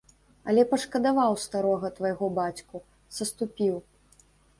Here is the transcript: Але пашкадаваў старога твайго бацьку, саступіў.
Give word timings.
Але 0.51 0.61
пашкадаваў 0.69 1.35
старога 1.43 1.91
твайго 1.99 2.25
бацьку, 2.39 2.77
саступіў. 3.19 3.75